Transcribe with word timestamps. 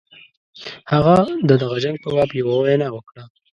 هغه 0.91 1.15
د 1.49 1.51
دغه 1.61 1.77
جنګ 1.83 1.97
په 2.03 2.09
باب 2.15 2.29
یوه 2.41 2.55
وینا 2.63 2.87
وکړه. 2.93 3.23